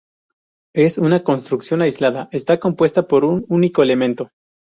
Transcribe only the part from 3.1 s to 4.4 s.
un único elemento.